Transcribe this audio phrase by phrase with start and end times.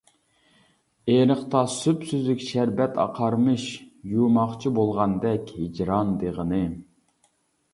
[1.15, 3.67] ئېرىقتا سۈپسۈزۈك شەربەت ئاقارمىش،
[4.15, 6.65] يۇماقچى بولغاندەك ھىجران دېغىنى.